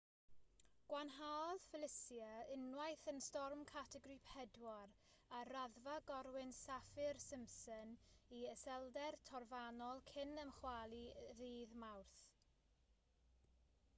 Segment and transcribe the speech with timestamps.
[0.91, 4.57] gwanhaodd felicia unwaith yn storm categori 4
[5.41, 7.93] ar raddfa gorwynt saffir-simpson
[8.39, 12.25] i iselder trofannol cyn ymchwalu ddydd mawrth